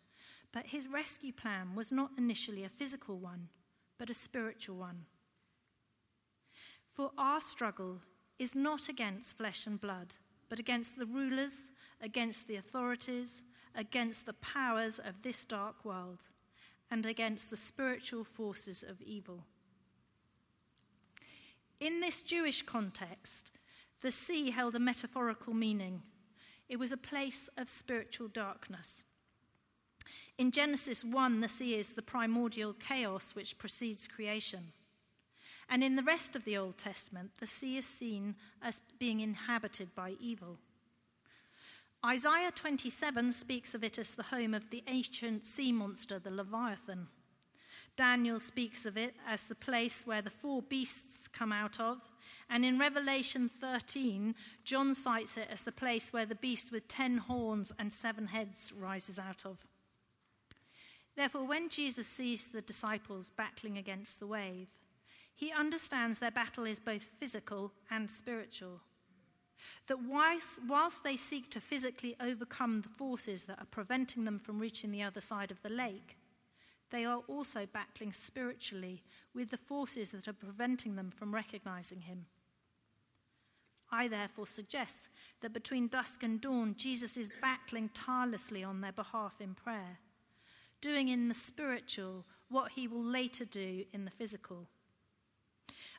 But 0.52 0.68
his 0.68 0.90
rescue 0.90 1.32
plan 1.32 1.74
was 1.74 1.90
not 1.90 2.12
initially 2.18 2.66
a 2.66 2.70
physical 2.70 3.18
one, 3.18 3.48
but 3.98 4.10
a 4.10 4.14
spiritual 4.14 4.76
one. 4.76 5.06
For 6.94 7.12
our 7.18 7.40
struggle 7.40 8.02
is 8.38 8.56
not 8.56 8.90
against 8.90 9.38
flesh 9.38 9.66
and 9.66 9.80
blood, 9.80 10.18
but 10.50 10.60
against 10.60 10.98
the 10.98 11.06
rulers, 11.06 11.72
against 12.02 12.46
the 12.48 12.58
authorities, 12.58 13.42
against 13.74 14.26
the 14.26 14.34
powers 14.34 15.00
of 15.00 15.22
this 15.22 15.46
dark 15.46 15.86
world, 15.86 16.24
and 16.92 17.06
against 17.06 17.50
the 17.50 17.58
spiritual 17.58 18.26
forces 18.26 18.84
of 18.84 19.02
evil. 19.02 19.46
In 21.80 22.02
this 22.02 22.22
Jewish 22.22 22.64
context, 22.64 23.52
the 24.02 24.12
sea 24.12 24.52
held 24.52 24.76
a 24.76 24.80
metaphorical 24.80 25.54
meaning. 25.54 26.02
It 26.68 26.78
was 26.78 26.92
a 26.92 26.98
place 26.98 27.50
of 27.58 27.70
spiritual 27.70 28.28
darkness. 28.28 29.04
In 30.38 30.52
Genesis 30.52 31.04
1, 31.04 31.42
the 31.42 31.48
sea 31.48 31.76
is 31.76 31.94
the 31.94 32.02
primordial 32.02 32.74
chaos 32.74 33.34
which 33.34 33.58
precedes 33.58 34.08
creation. 34.08 34.74
And 35.70 35.84
in 35.84 35.96
the 35.96 36.04
rest 36.04 36.36
of 36.36 36.44
the 36.46 36.58
Old 36.58 36.78
Testament, 36.78 37.32
the 37.40 37.48
sea 37.48 37.78
is 37.78 37.86
seen 37.86 38.36
as 38.62 38.82
being 39.00 39.22
inhabited 39.22 39.96
by 39.96 40.16
evil. 40.20 40.58
Isaiah 42.06 42.52
27 42.54 43.32
speaks 43.32 43.74
of 43.74 43.84
it 43.84 43.98
as 43.98 44.12
the 44.12 44.24
home 44.24 44.54
of 44.54 44.70
the 44.70 44.84
ancient 44.88 45.48
sea 45.48 45.72
monster, 45.72 46.20
the 46.20 46.30
Leviathan. 46.30 47.08
Daniel 47.96 48.40
speaks 48.40 48.86
of 48.86 48.98
it 48.98 49.16
as 49.26 49.44
the 49.44 49.56
place 49.56 50.06
where 50.06 50.22
the 50.22 50.30
four 50.30 50.62
beasts 50.62 51.28
come 51.28 51.52
out 51.52 51.80
of. 51.80 51.98
And 52.50 52.64
in 52.64 52.80
Revelation 52.80 53.50
13, 53.50 54.36
John 54.64 54.94
cites 54.94 55.38
it 55.38 55.48
as 55.52 55.64
the 55.64 55.72
place 55.72 56.14
where 56.14 56.26
the 56.26 56.36
beast 56.36 56.72
with 56.72 56.88
ten 56.88 57.18
horns 57.18 57.72
and 57.80 57.92
seven 57.92 58.28
heads 58.28 58.72
rises 58.78 59.18
out 59.18 59.46
of. 59.46 59.58
Therefore, 61.16 61.46
when 61.46 61.70
Jesus 61.70 62.08
sees 62.08 62.48
the 62.48 62.62
disciples 62.62 63.32
battling 63.36 63.78
against 63.78 64.20
the 64.20 64.28
wave, 64.28 64.68
he 65.34 65.52
understands 65.52 66.20
their 66.20 66.32
battle 66.32 66.66
is 66.66 66.80
both 66.80 67.04
physical 67.20 67.72
and 67.90 68.10
spiritual. 68.10 68.82
That 69.88 70.02
whilst, 70.02 70.60
whilst, 70.68 71.04
they 71.04 71.18
seek 71.18 71.50
to 71.52 71.60
physically 71.60 72.16
overcome 72.20 72.82
the 72.82 72.90
forces 72.90 73.46
that 73.46 73.60
are 73.60 73.68
preventing 73.72 74.26
them 74.26 74.40
from 74.40 74.60
reaching 74.60 74.92
the 74.92 75.04
other 75.04 75.22
side 75.22 75.52
of 75.52 75.62
the 75.62 75.70
lake, 75.70 76.18
they 76.92 77.06
are 77.06 77.22
also 77.28 77.66
battling 77.66 78.14
spiritually 78.14 79.04
with 79.34 79.50
the 79.50 79.58
forces 79.58 80.12
that 80.12 80.28
are 80.28 80.34
preventing 80.34 80.96
them 80.96 81.12
from 81.12 81.34
recognizing 81.34 82.02
him. 82.02 82.26
I 83.96 84.10
therefore 84.10 84.46
suggest 84.46 85.08
that 85.40 85.54
between 85.54 85.88
dusk 85.88 86.22
and 86.22 86.42
dawn, 86.42 86.76
Jesus 86.78 87.16
is 87.16 87.30
battling 87.42 87.90
tirelessly 87.94 88.62
on 88.62 88.82
their 88.82 88.92
behalf 88.92 89.36
in 89.40 89.56
prayer, 89.56 90.00
doing 90.82 91.08
in 91.08 91.30
the 91.30 91.34
spiritual 91.34 92.26
what 92.50 92.74
he 92.74 92.88
will 92.88 93.04
later 93.04 93.46
do 93.46 93.86
in 93.94 94.04
the 94.04 94.12
physical. 94.12 94.68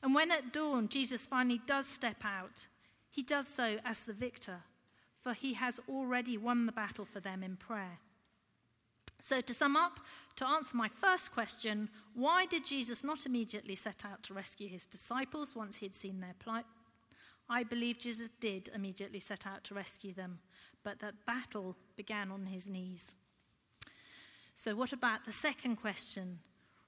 And 0.03 0.15
when 0.15 0.31
at 0.31 0.53
dawn 0.53 0.89
Jesus 0.89 1.25
finally 1.25 1.61
does 1.67 1.87
step 1.87 2.23
out, 2.23 2.67
he 3.11 3.23
does 3.23 3.49
so 3.49 3.79
as 3.83 4.05
the 4.05 4.13
victor, 4.13 4.61
for 5.23 5.33
he 5.33 5.55
has 5.55 5.81
already 5.89 6.37
won 6.37 6.67
the 6.67 6.73
battle 6.73 7.07
for 7.11 7.21
them 7.21 7.43
in 7.43 7.57
prayer. 7.57 7.99
So, 9.23 9.41
to 9.41 9.55
sum 9.55 9.75
up, 9.75 10.01
to 10.37 10.47
answer 10.47 10.77
my 10.77 10.91
first 10.91 11.33
question, 11.33 11.89
why 12.13 12.45
did 12.45 12.67
Jesus 12.67 13.03
not 13.03 13.25
immediately 13.25 13.75
set 13.75 14.05
out 14.05 14.23
to 14.25 14.35
rescue 14.35 14.69
his 14.69 14.85
disciples 14.85 15.57
once 15.57 15.79
he 15.79 15.87
had 15.87 15.95
seen 15.95 16.21
their 16.21 16.35
plight? 16.39 16.67
I 17.49 17.63
believe 17.63 17.99
Jesus 17.99 18.31
did 18.41 18.71
immediately 18.75 19.21
set 19.21 19.47
out 19.47 19.63
to 19.65 19.75
rescue 19.75 20.13
them, 20.13 20.41
but 20.83 20.99
that 21.01 21.27
battle 21.27 21.77
began 21.97 22.31
on 22.31 22.47
his 22.47 22.69
knees. 22.69 23.15
So, 24.55 24.75
what 24.75 24.93
about 24.93 25.25
the 25.25 25.33
second 25.33 25.77
question? 25.77 26.41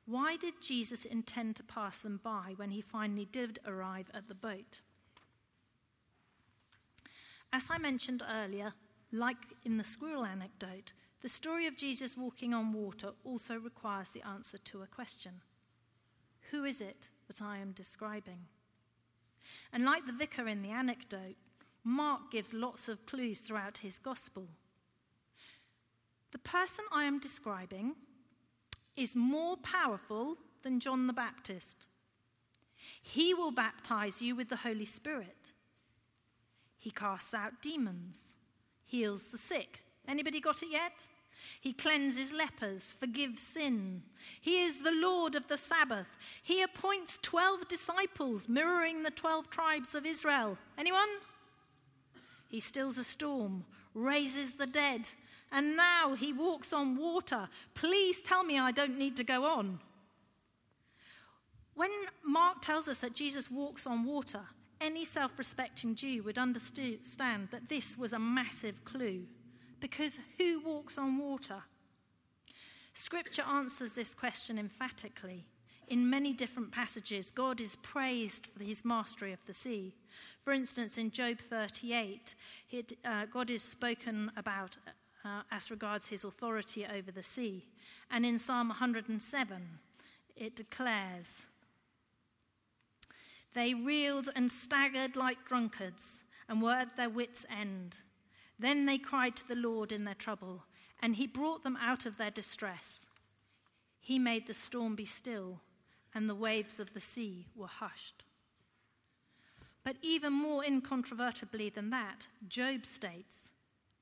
Why 0.06 0.36
did 0.36 0.62
Jesus 0.62 1.04
intend 1.04 1.56
to 1.56 1.62
pass 1.62 1.98
them 1.98 2.18
by 2.22 2.54
when 2.56 2.70
he 2.70 2.80
finally 2.80 3.26
did 3.26 3.58
arrive 3.66 4.10
at 4.14 4.26
the 4.26 4.34
boat? 4.34 4.80
As 7.52 7.68
I 7.70 7.78
mentioned 7.78 8.22
earlier, 8.28 8.72
like 9.12 9.54
in 9.64 9.76
the 9.76 9.84
squirrel 9.84 10.24
anecdote, 10.24 10.92
the 11.20 11.28
story 11.28 11.66
of 11.66 11.76
Jesus 11.76 12.16
walking 12.16 12.54
on 12.54 12.72
water 12.72 13.10
also 13.24 13.56
requires 13.56 14.10
the 14.10 14.26
answer 14.26 14.58
to 14.58 14.82
a 14.82 14.86
question 14.86 15.42
Who 16.50 16.64
is 16.64 16.80
it 16.80 17.08
that 17.26 17.42
I 17.42 17.58
am 17.58 17.72
describing? 17.72 18.46
And 19.72 19.84
like 19.84 20.06
the 20.06 20.12
vicar 20.12 20.48
in 20.48 20.62
the 20.62 20.70
anecdote, 20.70 21.36
Mark 21.84 22.30
gives 22.30 22.52
lots 22.52 22.88
of 22.88 23.06
clues 23.06 23.40
throughout 23.40 23.78
his 23.78 23.98
gospel. 23.98 24.48
The 26.32 26.38
person 26.38 26.84
I 26.92 27.04
am 27.04 27.18
describing 27.18 27.94
is 28.96 29.16
more 29.16 29.56
powerful 29.56 30.36
than 30.62 30.80
John 30.80 31.06
the 31.06 31.12
Baptist. 31.12 31.86
He 33.00 33.32
will 33.32 33.50
baptize 33.50 34.20
you 34.20 34.36
with 34.36 34.48
the 34.48 34.56
Holy 34.56 34.84
Spirit. 34.84 35.52
He 36.78 36.90
casts 36.90 37.34
out 37.34 37.62
demons, 37.62 38.36
heals 38.86 39.30
the 39.30 39.38
sick. 39.38 39.82
Anybody 40.06 40.40
got 40.40 40.62
it 40.62 40.70
yet? 40.70 41.04
He 41.60 41.72
cleanses 41.72 42.32
lepers, 42.32 42.94
forgives 42.98 43.42
sin. 43.42 44.02
He 44.40 44.62
is 44.62 44.80
the 44.82 44.92
Lord 44.92 45.34
of 45.34 45.48
the 45.48 45.56
Sabbath. 45.56 46.08
He 46.42 46.62
appoints 46.62 47.18
12 47.22 47.68
disciples, 47.68 48.48
mirroring 48.48 49.02
the 49.02 49.10
12 49.10 49.50
tribes 49.50 49.94
of 49.94 50.06
Israel. 50.06 50.56
Anyone? 50.76 51.08
He 52.48 52.60
stills 52.60 52.98
a 52.98 53.04
storm, 53.04 53.64
raises 53.94 54.54
the 54.54 54.66
dead, 54.66 55.08
and 55.52 55.76
now 55.76 56.14
he 56.14 56.32
walks 56.32 56.72
on 56.72 56.96
water. 56.96 57.48
Please 57.74 58.20
tell 58.20 58.44
me 58.44 58.58
I 58.58 58.70
don't 58.70 58.98
need 58.98 59.16
to 59.16 59.24
go 59.24 59.44
on. 59.44 59.80
When 61.74 61.90
Mark 62.24 62.60
tells 62.60 62.88
us 62.88 63.00
that 63.00 63.14
Jesus 63.14 63.50
walks 63.50 63.86
on 63.86 64.04
water, 64.04 64.40
any 64.80 65.04
self 65.04 65.32
respecting 65.38 65.94
Jew 65.94 66.22
would 66.22 66.38
understand 66.38 67.48
that 67.50 67.68
this 67.68 67.96
was 67.96 68.12
a 68.12 68.18
massive 68.18 68.84
clue. 68.84 69.26
Because 69.80 70.18
who 70.36 70.60
walks 70.60 70.98
on 70.98 71.18
water? 71.18 71.62
Scripture 72.94 73.42
answers 73.42 73.92
this 73.92 74.14
question 74.14 74.58
emphatically. 74.58 75.46
In 75.88 76.10
many 76.10 76.32
different 76.32 76.70
passages, 76.70 77.30
God 77.30 77.60
is 77.60 77.76
praised 77.76 78.48
for 78.56 78.62
his 78.62 78.84
mastery 78.84 79.32
of 79.32 79.38
the 79.46 79.54
sea. 79.54 79.94
For 80.42 80.52
instance, 80.52 80.98
in 80.98 81.10
Job 81.10 81.38
38, 81.38 82.34
it, 82.70 82.92
uh, 83.04 83.26
God 83.32 83.50
is 83.50 83.62
spoken 83.62 84.30
about 84.36 84.76
uh, 85.24 85.42
as 85.50 85.70
regards 85.70 86.08
his 86.08 86.24
authority 86.24 86.86
over 86.86 87.10
the 87.10 87.22
sea. 87.22 87.66
And 88.10 88.26
in 88.26 88.38
Psalm 88.38 88.68
107, 88.68 89.78
it 90.36 90.56
declares, 90.56 91.42
They 93.54 93.74
reeled 93.74 94.28
and 94.36 94.50
staggered 94.50 95.16
like 95.16 95.46
drunkards 95.46 96.22
and 96.48 96.60
were 96.60 96.72
at 96.72 96.96
their 96.96 97.10
wits' 97.10 97.46
end. 97.50 97.96
Then 98.58 98.86
they 98.86 98.98
cried 98.98 99.36
to 99.36 99.48
the 99.48 99.54
Lord 99.54 99.92
in 99.92 100.04
their 100.04 100.14
trouble, 100.14 100.64
and 101.00 101.16
he 101.16 101.26
brought 101.26 101.62
them 101.62 101.78
out 101.80 102.06
of 102.06 102.16
their 102.16 102.30
distress. 102.30 103.06
He 104.00 104.18
made 104.18 104.46
the 104.46 104.54
storm 104.54 104.96
be 104.96 105.04
still, 105.04 105.60
and 106.14 106.28
the 106.28 106.34
waves 106.34 106.80
of 106.80 106.94
the 106.94 107.00
sea 107.00 107.46
were 107.54 107.68
hushed. 107.68 108.24
But 109.84 109.96
even 110.02 110.32
more 110.32 110.64
incontrovertibly 110.64 111.70
than 111.70 111.90
that, 111.90 112.26
Job 112.48 112.84
states, 112.84 113.48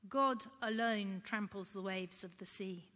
God 0.08 0.44
alone 0.62 1.22
tramples 1.24 1.72
the 1.72 1.82
waves 1.82 2.24
of 2.24 2.38
the 2.38 2.46
sea. 2.46 2.88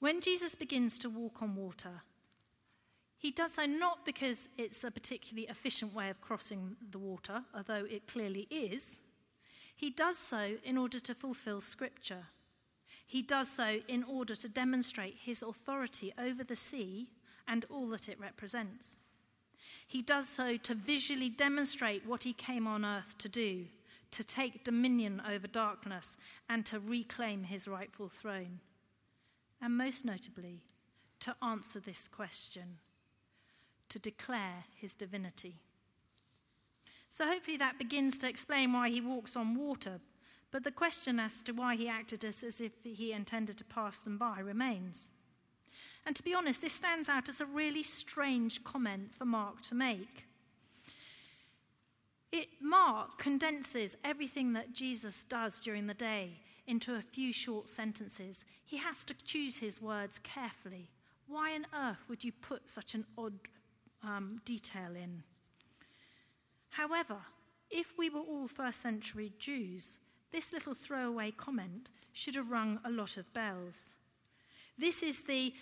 When 0.00 0.20
Jesus 0.20 0.54
begins 0.54 0.98
to 0.98 1.10
walk 1.10 1.42
on 1.42 1.56
water, 1.56 2.02
he 3.18 3.32
does 3.32 3.54
so 3.54 3.66
not 3.66 4.06
because 4.06 4.48
it's 4.56 4.84
a 4.84 4.90
particularly 4.90 5.48
efficient 5.48 5.92
way 5.92 6.08
of 6.08 6.20
crossing 6.20 6.76
the 6.90 6.98
water, 6.98 7.42
although 7.54 7.84
it 7.84 8.06
clearly 8.06 8.46
is. 8.48 9.00
He 9.74 9.90
does 9.90 10.16
so 10.16 10.56
in 10.64 10.78
order 10.78 11.00
to 11.00 11.14
fulfill 11.14 11.60
Scripture. 11.60 12.26
He 13.06 13.22
does 13.22 13.50
so 13.50 13.80
in 13.88 14.04
order 14.04 14.36
to 14.36 14.48
demonstrate 14.48 15.16
his 15.20 15.42
authority 15.42 16.14
over 16.16 16.44
the 16.44 16.56
sea 16.56 17.08
and 17.48 17.64
all 17.68 17.88
that 17.88 18.08
it 18.08 18.20
represents. 18.20 19.00
He 19.86 20.00
does 20.00 20.28
so 20.28 20.56
to 20.56 20.74
visually 20.74 21.30
demonstrate 21.30 22.06
what 22.06 22.22
he 22.22 22.32
came 22.32 22.66
on 22.66 22.84
earth 22.84 23.18
to 23.18 23.28
do 23.28 23.66
to 24.10 24.24
take 24.24 24.64
dominion 24.64 25.22
over 25.30 25.46
darkness 25.46 26.16
and 26.48 26.64
to 26.66 26.80
reclaim 26.80 27.44
his 27.44 27.68
rightful 27.68 28.08
throne. 28.08 28.60
And 29.60 29.76
most 29.76 30.04
notably, 30.04 30.62
to 31.20 31.34
answer 31.42 31.80
this 31.80 32.08
question, 32.08 32.78
to 33.88 33.98
declare 33.98 34.64
his 34.74 34.94
divinity. 34.94 35.56
So, 37.10 37.26
hopefully, 37.26 37.56
that 37.56 37.78
begins 37.78 38.18
to 38.18 38.28
explain 38.28 38.72
why 38.72 38.90
he 38.90 39.00
walks 39.00 39.36
on 39.36 39.56
water, 39.56 40.00
but 40.50 40.62
the 40.62 40.70
question 40.70 41.18
as 41.18 41.42
to 41.42 41.52
why 41.52 41.74
he 41.74 41.88
acted 41.88 42.24
as, 42.24 42.42
as 42.42 42.60
if 42.60 42.72
he 42.84 43.12
intended 43.12 43.58
to 43.58 43.64
pass 43.64 43.98
them 43.98 44.18
by 44.18 44.40
remains. 44.40 45.10
And 46.06 46.16
to 46.16 46.22
be 46.22 46.34
honest, 46.34 46.62
this 46.62 46.72
stands 46.72 47.08
out 47.08 47.28
as 47.28 47.40
a 47.40 47.46
really 47.46 47.82
strange 47.82 48.64
comment 48.64 49.12
for 49.12 49.24
Mark 49.24 49.62
to 49.62 49.74
make. 49.74 50.26
It, 52.30 52.48
Mark 52.60 53.18
condenses 53.18 53.96
everything 54.04 54.52
that 54.52 54.72
Jesus 54.72 55.24
does 55.24 55.60
during 55.60 55.86
the 55.86 55.94
day 55.94 56.32
into 56.66 56.94
a 56.94 57.02
few 57.02 57.32
short 57.32 57.68
sentences. 57.68 58.44
He 58.64 58.76
has 58.76 59.02
to 59.04 59.14
choose 59.24 59.58
his 59.58 59.80
words 59.80 60.18
carefully. 60.22 60.90
Why 61.26 61.54
on 61.54 61.66
earth 61.74 62.04
would 62.08 62.22
you 62.24 62.32
put 62.32 62.68
such 62.68 62.94
an 62.94 63.06
odd 63.16 63.38
um, 64.02 64.40
detail 64.44 64.94
in? 64.94 65.22
However, 66.70 67.16
if 67.70 67.98
we 67.98 68.10
were 68.10 68.20
all 68.20 68.48
first 68.48 68.80
century 68.80 69.32
Jews, 69.38 69.98
this 70.32 70.52
little 70.52 70.74
throwaway 70.74 71.30
comment 71.30 71.90
should 72.12 72.34
have 72.34 72.50
rung 72.50 72.80
a 72.84 72.90
lot 72.90 73.16
of 73.16 73.32
bells. 73.32 73.94
This 74.76 75.02
is 75.02 75.20
the, 75.20 75.52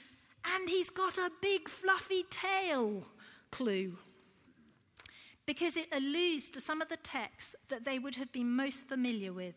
and 0.44 0.68
he's 0.68 0.90
got 0.90 1.16
a 1.16 1.30
big 1.40 1.68
fluffy 1.68 2.24
tail 2.30 3.06
clue. 3.50 3.96
Because 5.46 5.76
it 5.76 5.88
alludes 5.92 6.48
to 6.50 6.60
some 6.60 6.82
of 6.82 6.88
the 6.88 6.96
texts 6.96 7.54
that 7.68 7.84
they 7.84 7.98
would 7.98 8.16
have 8.16 8.32
been 8.32 8.50
most 8.50 8.88
familiar 8.88 9.32
with, 9.32 9.54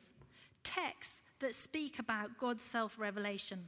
texts 0.64 1.22
that 1.40 1.56
speak 1.56 1.98
about 2.00 2.38
God's 2.38 2.64
self 2.64 3.00
revelation. 3.00 3.68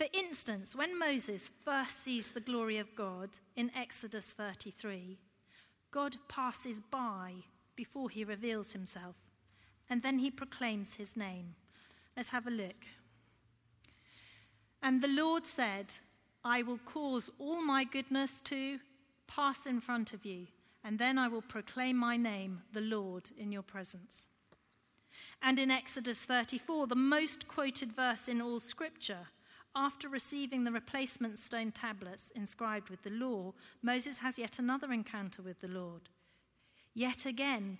For 0.00 0.06
instance, 0.14 0.74
when 0.74 0.98
Moses 0.98 1.50
first 1.62 2.02
sees 2.02 2.30
the 2.30 2.40
glory 2.40 2.78
of 2.78 2.96
God 2.96 3.28
in 3.54 3.70
Exodus 3.76 4.30
33, 4.30 5.18
God 5.90 6.16
passes 6.26 6.80
by 6.80 7.34
before 7.76 8.08
he 8.08 8.24
reveals 8.24 8.72
himself, 8.72 9.16
and 9.90 10.00
then 10.00 10.18
he 10.18 10.30
proclaims 10.30 10.94
his 10.94 11.18
name. 11.18 11.54
Let's 12.16 12.30
have 12.30 12.46
a 12.46 12.50
look. 12.50 12.86
And 14.82 15.02
the 15.02 15.08
Lord 15.08 15.44
said, 15.44 15.92
I 16.42 16.62
will 16.62 16.80
cause 16.86 17.28
all 17.38 17.62
my 17.62 17.84
goodness 17.84 18.40
to 18.44 18.78
pass 19.26 19.66
in 19.66 19.82
front 19.82 20.14
of 20.14 20.24
you, 20.24 20.46
and 20.82 20.98
then 20.98 21.18
I 21.18 21.28
will 21.28 21.42
proclaim 21.42 21.98
my 21.98 22.16
name, 22.16 22.62
the 22.72 22.80
Lord, 22.80 23.28
in 23.36 23.52
your 23.52 23.60
presence. 23.60 24.28
And 25.42 25.58
in 25.58 25.70
Exodus 25.70 26.24
34, 26.24 26.86
the 26.86 26.96
most 26.96 27.46
quoted 27.48 27.92
verse 27.92 28.28
in 28.28 28.40
all 28.40 28.60
scripture, 28.60 29.26
after 29.74 30.08
receiving 30.08 30.64
the 30.64 30.72
replacement 30.72 31.38
stone 31.38 31.70
tablets 31.70 32.32
inscribed 32.34 32.90
with 32.90 33.02
the 33.02 33.10
law, 33.10 33.52
Moses 33.82 34.18
has 34.18 34.38
yet 34.38 34.58
another 34.58 34.92
encounter 34.92 35.42
with 35.42 35.60
the 35.60 35.68
Lord. 35.68 36.08
Yet 36.94 37.24
again, 37.24 37.78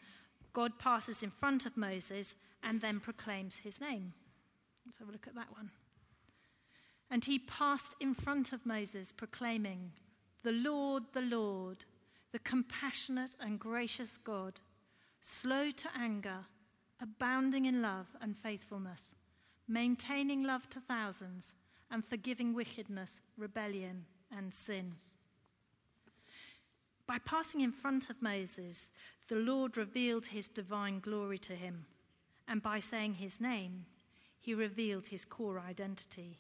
God 0.53 0.79
passes 0.79 1.23
in 1.23 1.31
front 1.31 1.67
of 1.67 1.77
Moses 1.77 2.35
and 2.63 2.81
then 2.81 3.01
proclaims 3.01 3.57
his 3.57 3.81
name. 3.81 4.13
Let's 4.85 4.99
have 4.99 5.09
a 5.09 5.13
look 5.13 5.27
at 5.27 5.35
that 5.35 5.53
one. 5.53 5.71
And 7.11 7.25
he 7.25 7.41
passed 7.41 7.95
in 8.01 8.15
front 8.15 8.53
of 8.53 8.65
Moses, 8.65 9.11
proclaiming, 9.11 9.93
The 10.45 10.53
Lord, 10.53 11.05
the 11.13 11.23
Lord, 11.23 11.85
the 12.33 12.39
compassionate 12.39 13.35
and 13.41 13.59
gracious 13.59 14.17
God, 14.17 14.61
slow 15.21 15.73
to 15.73 15.89
anger, 15.99 16.47
abounding 17.03 17.65
in 17.65 17.83
love 17.83 18.07
and 18.21 18.37
faithfulness, 18.37 19.17
maintaining 19.67 20.45
love 20.45 20.69
to 20.71 20.81
thousands, 20.81 21.55
and 21.91 22.05
forgiving 22.05 22.55
wickedness, 22.55 23.21
rebellion, 23.37 24.05
and 24.37 24.55
sin. 24.55 24.95
By 27.07 27.19
passing 27.19 27.61
in 27.61 27.73
front 27.73 28.09
of 28.09 28.23
Moses, 28.23 28.89
the 29.29 29.37
Lord 29.37 29.77
revealed 29.77 30.27
his 30.27 30.47
divine 30.47 31.01
glory 31.01 31.39
to 31.39 31.55
him, 31.55 31.87
and 32.47 32.63
by 32.63 32.79
saying 32.79 33.15
his 33.15 33.41
name, 33.41 33.87
he 34.39 34.55
revealed 34.55 35.09
his 35.09 35.25
core 35.25 35.61
identity. 35.61 36.39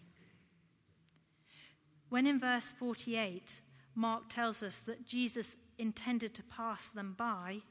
When 2.08 2.26
in 2.26 2.40
verse 2.40 2.72
48, 2.78 3.60
Mark 3.94 4.28
tells 4.28 4.62
us 4.62 4.80
that 4.80 5.06
Jesus 5.06 5.56
intended 5.78 6.34
to 6.34 6.42
pass 6.44 6.90
them 6.90 7.14
by, 7.16 7.62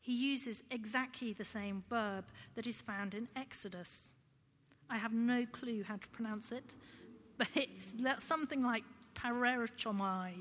he 0.00 0.12
uses 0.12 0.64
exactly 0.70 1.32
the 1.32 1.44
same 1.44 1.84
verb 1.90 2.24
that 2.54 2.66
is 2.66 2.80
found 2.80 3.14
in 3.14 3.28
Exodus. 3.36 4.12
I 4.88 4.96
have 4.96 5.12
no 5.12 5.44
clue 5.46 5.82
how 5.82 5.96
to 5.96 6.08
pronounce 6.08 6.50
it, 6.52 6.64
but 7.38 7.48
it's 7.54 7.92
something 8.24 8.62
like 8.62 8.84
parerchomai. 9.14 10.32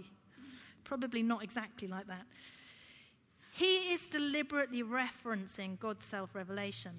Probably 0.84 1.24
not 1.24 1.43
exactly 1.43 1.88
like 1.88 2.08
that. 2.08 2.26
He 3.54 3.93
is 3.93 4.06
deliberately 4.06 4.84
referencing 4.84 5.80
God's 5.80 6.06
self 6.06 6.36
revelation. 6.36 6.91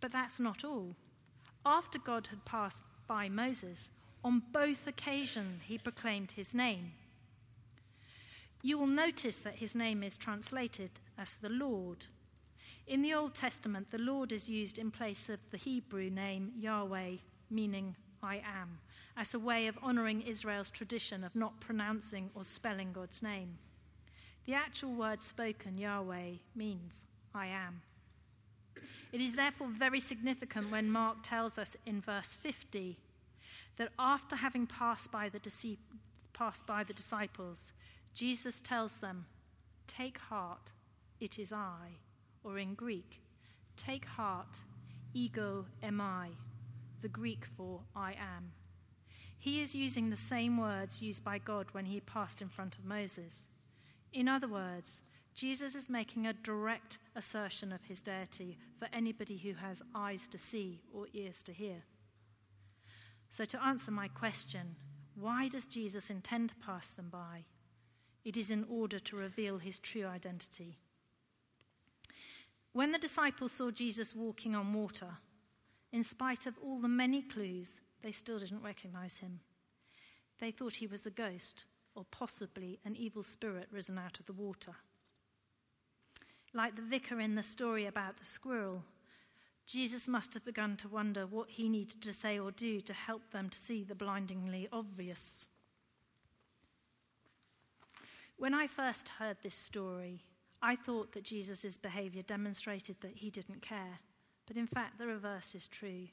But 0.00 0.12
that's 0.12 0.40
not 0.40 0.64
all. 0.64 0.96
After 1.64 1.98
God 1.98 2.28
had 2.28 2.44
passed 2.44 2.82
by 3.06 3.28
Moses, 3.28 3.90
on 4.24 4.42
both 4.52 4.86
occasions 4.86 5.62
he 5.66 5.78
proclaimed 5.78 6.32
his 6.32 6.54
name. 6.54 6.92
You 8.62 8.78
will 8.78 8.86
notice 8.86 9.38
that 9.40 9.56
his 9.56 9.74
name 9.74 10.02
is 10.02 10.16
translated 10.16 10.90
as 11.18 11.34
the 11.34 11.48
Lord. 11.48 12.06
In 12.86 13.02
the 13.02 13.14
Old 13.14 13.34
Testament, 13.34 13.90
the 13.90 13.98
Lord 13.98 14.32
is 14.32 14.48
used 14.48 14.78
in 14.78 14.90
place 14.90 15.28
of 15.28 15.50
the 15.50 15.56
Hebrew 15.56 16.10
name 16.10 16.52
Yahweh, 16.56 17.16
meaning 17.50 17.96
I 18.22 18.36
am, 18.36 18.78
as 19.16 19.34
a 19.34 19.38
way 19.38 19.66
of 19.66 19.78
honoring 19.82 20.22
Israel's 20.22 20.70
tradition 20.70 21.22
of 21.24 21.34
not 21.36 21.60
pronouncing 21.60 22.30
or 22.34 22.44
spelling 22.44 22.92
God's 22.92 23.22
name. 23.22 23.58
The 24.46 24.54
actual 24.54 24.94
word 24.94 25.22
spoken, 25.22 25.78
Yahweh, 25.78 26.32
means 26.54 27.04
I 27.34 27.46
am. 27.46 27.82
It 29.12 29.20
is 29.20 29.36
therefore 29.36 29.68
very 29.68 30.00
significant 30.00 30.70
when 30.70 30.90
Mark 30.90 31.18
tells 31.22 31.58
us 31.58 31.76
in 31.84 32.00
verse 32.00 32.34
50 32.34 32.98
that 33.76 33.90
after 33.98 34.36
having 34.36 34.66
passed 34.66 35.12
by 35.12 35.28
the, 35.28 35.40
passed 36.32 36.66
by 36.66 36.82
the 36.82 36.94
disciples, 36.94 37.72
Jesus 38.14 38.60
tells 38.60 38.98
them, 38.98 39.26
Take 39.86 40.18
heart, 40.18 40.72
it 41.20 41.38
is 41.38 41.52
I, 41.52 41.98
or 42.42 42.58
in 42.58 42.74
Greek, 42.74 43.20
take 43.76 44.06
heart, 44.06 44.58
ego 45.12 45.66
eimi, 45.82 46.30
the 47.02 47.08
Greek 47.08 47.44
for 47.56 47.80
I 47.94 48.12
am. 48.12 48.52
He 49.42 49.60
is 49.60 49.74
using 49.74 50.08
the 50.08 50.16
same 50.16 50.56
words 50.56 51.02
used 51.02 51.24
by 51.24 51.38
God 51.38 51.66
when 51.72 51.86
he 51.86 51.98
passed 51.98 52.40
in 52.40 52.48
front 52.48 52.78
of 52.78 52.84
Moses. 52.84 53.48
In 54.12 54.28
other 54.28 54.46
words, 54.46 55.00
Jesus 55.34 55.74
is 55.74 55.88
making 55.88 56.28
a 56.28 56.32
direct 56.32 56.98
assertion 57.16 57.72
of 57.72 57.82
his 57.82 58.02
deity 58.02 58.56
for 58.78 58.86
anybody 58.92 59.36
who 59.36 59.54
has 59.54 59.82
eyes 59.96 60.28
to 60.28 60.38
see 60.38 60.78
or 60.94 61.08
ears 61.12 61.42
to 61.42 61.52
hear. 61.52 61.82
So, 63.30 63.44
to 63.46 63.60
answer 63.60 63.90
my 63.90 64.06
question, 64.06 64.76
why 65.16 65.48
does 65.48 65.66
Jesus 65.66 66.08
intend 66.08 66.50
to 66.50 66.64
pass 66.64 66.92
them 66.92 67.08
by? 67.10 67.46
It 68.24 68.36
is 68.36 68.52
in 68.52 68.64
order 68.70 69.00
to 69.00 69.16
reveal 69.16 69.58
his 69.58 69.80
true 69.80 70.06
identity. 70.06 70.78
When 72.72 72.92
the 72.92 72.98
disciples 72.98 73.50
saw 73.50 73.72
Jesus 73.72 74.14
walking 74.14 74.54
on 74.54 74.72
water, 74.72 75.16
in 75.90 76.04
spite 76.04 76.46
of 76.46 76.54
all 76.62 76.78
the 76.78 76.86
many 76.86 77.22
clues, 77.22 77.80
they 78.02 78.12
still 78.12 78.38
didn't 78.38 78.62
recognize 78.62 79.18
him. 79.18 79.40
They 80.40 80.50
thought 80.50 80.74
he 80.76 80.86
was 80.86 81.06
a 81.06 81.10
ghost 81.10 81.64
or 81.94 82.04
possibly 82.10 82.80
an 82.84 82.96
evil 82.96 83.22
spirit 83.22 83.68
risen 83.70 83.98
out 83.98 84.18
of 84.18 84.26
the 84.26 84.32
water. 84.32 84.74
Like 86.54 86.76
the 86.76 86.82
vicar 86.82 87.20
in 87.20 87.34
the 87.34 87.42
story 87.42 87.86
about 87.86 88.16
the 88.18 88.24
squirrel, 88.24 88.84
Jesus 89.66 90.08
must 90.08 90.34
have 90.34 90.44
begun 90.44 90.76
to 90.78 90.88
wonder 90.88 91.26
what 91.26 91.50
he 91.50 91.68
needed 91.68 92.02
to 92.02 92.12
say 92.12 92.38
or 92.38 92.50
do 92.50 92.80
to 92.80 92.92
help 92.92 93.30
them 93.30 93.48
to 93.48 93.58
see 93.58 93.84
the 93.84 93.94
blindingly 93.94 94.68
obvious. 94.72 95.46
When 98.36 98.54
I 98.54 98.66
first 98.66 99.08
heard 99.08 99.36
this 99.42 99.54
story, 99.54 100.24
I 100.60 100.76
thought 100.76 101.12
that 101.12 101.24
Jesus' 101.24 101.76
behavior 101.76 102.22
demonstrated 102.22 102.96
that 103.00 103.16
he 103.16 103.30
didn't 103.30 103.62
care. 103.62 104.00
But 104.46 104.56
in 104.56 104.66
fact, 104.66 104.98
the 104.98 105.06
reverse 105.06 105.54
is 105.54 105.68
true. 105.68 106.08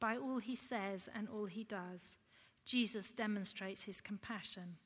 By 0.00 0.16
all 0.16 0.38
he 0.38 0.56
says 0.56 1.08
and 1.14 1.28
all 1.28 1.46
he 1.46 1.64
does, 1.64 2.16
Jesus 2.64 3.12
demonstrates 3.12 3.82
his 3.82 4.00
compassion 4.00 4.76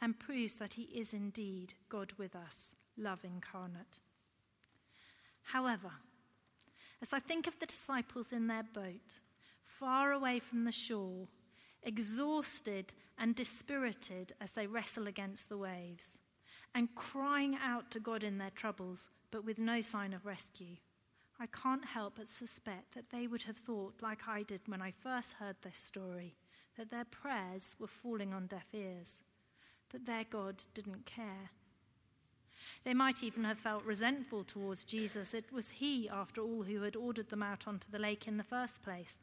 and 0.00 0.18
proves 0.18 0.56
that 0.56 0.74
he 0.74 0.82
is 0.82 1.14
indeed 1.14 1.74
God 1.88 2.12
with 2.18 2.36
us, 2.36 2.74
love 2.98 3.24
incarnate. 3.24 4.00
However, 5.42 5.92
as 7.00 7.12
I 7.12 7.20
think 7.20 7.46
of 7.46 7.58
the 7.58 7.66
disciples 7.66 8.32
in 8.32 8.46
their 8.46 8.62
boat, 8.62 9.20
far 9.62 10.12
away 10.12 10.40
from 10.40 10.64
the 10.64 10.72
shore, 10.72 11.28
exhausted 11.82 12.92
and 13.18 13.34
dispirited 13.34 14.32
as 14.40 14.52
they 14.52 14.66
wrestle 14.66 15.06
against 15.06 15.48
the 15.48 15.58
waves, 15.58 16.18
and 16.74 16.94
crying 16.94 17.56
out 17.62 17.90
to 17.92 18.00
God 18.00 18.24
in 18.24 18.38
their 18.38 18.50
troubles, 18.50 19.10
but 19.30 19.44
with 19.44 19.58
no 19.58 19.80
sign 19.80 20.12
of 20.12 20.26
rescue, 20.26 20.76
I 21.40 21.46
can't 21.46 21.84
help 21.84 22.14
but 22.16 22.28
suspect 22.28 22.94
that 22.94 23.10
they 23.10 23.26
would 23.26 23.42
have 23.44 23.56
thought, 23.56 23.94
like 24.00 24.28
I 24.28 24.42
did 24.42 24.60
when 24.66 24.80
I 24.80 24.92
first 24.92 25.34
heard 25.34 25.56
this 25.62 25.78
story, 25.78 26.36
that 26.78 26.90
their 26.90 27.04
prayers 27.04 27.74
were 27.78 27.88
falling 27.88 28.32
on 28.32 28.46
deaf 28.46 28.66
ears, 28.72 29.18
that 29.90 30.06
their 30.06 30.24
God 30.24 30.62
didn't 30.74 31.06
care. 31.06 31.50
They 32.84 32.94
might 32.94 33.22
even 33.22 33.44
have 33.44 33.58
felt 33.58 33.84
resentful 33.84 34.44
towards 34.44 34.84
Jesus. 34.84 35.34
It 35.34 35.52
was 35.52 35.70
he, 35.70 36.08
after 36.08 36.40
all, 36.40 36.62
who 36.62 36.82
had 36.82 36.96
ordered 36.96 37.30
them 37.30 37.42
out 37.42 37.66
onto 37.66 37.90
the 37.90 37.98
lake 37.98 38.28
in 38.28 38.36
the 38.36 38.44
first 38.44 38.82
place. 38.82 39.16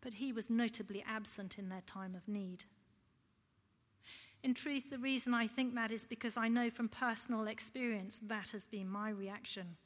But 0.00 0.14
he 0.14 0.32
was 0.32 0.50
notably 0.50 1.04
absent 1.08 1.58
in 1.58 1.68
their 1.68 1.82
time 1.86 2.14
of 2.14 2.28
need. 2.28 2.64
In 4.42 4.54
truth, 4.54 4.90
the 4.90 4.98
reason 4.98 5.34
I 5.34 5.46
think 5.46 5.74
that 5.74 5.90
is 5.90 6.04
because 6.04 6.36
I 6.36 6.48
know 6.48 6.70
from 6.70 6.88
personal 6.88 7.48
experience 7.48 8.20
that 8.22 8.50
has 8.50 8.66
been 8.66 8.88
my 8.88 9.10
reaction. 9.10 9.76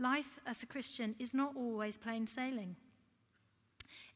Life 0.00 0.40
as 0.46 0.62
a 0.62 0.66
Christian 0.66 1.14
is 1.18 1.34
not 1.34 1.52
always 1.54 1.98
plain 1.98 2.26
sailing. 2.26 2.74